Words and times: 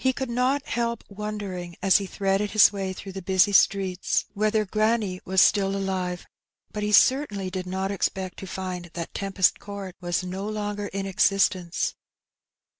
He 0.03 0.13
coold 0.13 0.29
not 0.31 0.65
help 0.65 1.03
wondering 1.09 1.75
as 1.83 1.97
he 1.97 2.07
threaded 2.07 2.53
bis 2.53 2.73
way 2.73 2.91
through 2.91 3.11
the 3.11 3.21
busy 3.21 3.51
streets 3.51 4.25
whether 4.33 4.65
granny 4.65 5.19
280 5.19 5.19
Her 5.19 5.21
Benny. 5.21 5.31
was 5.31 5.41
still 5.41 5.71
alive^ 5.73 6.25
bat 6.71 6.81
he 6.81 6.91
certainly 6.91 7.51
did 7.51 7.67
not 7.67 7.91
expect 7.91 8.39
to 8.39 8.47
find 8.47 8.89
that 8.93 9.13
Tempest 9.13 9.59
Court 9.59 9.95
was 10.01 10.23
no 10.23 10.49
longer 10.49 10.87
in 10.87 11.05
existence. 11.05 11.93